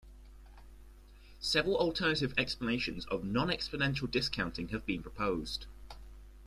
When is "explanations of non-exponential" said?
2.35-4.09